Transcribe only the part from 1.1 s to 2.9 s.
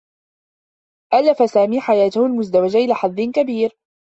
ألف سامي حياته المزدوجة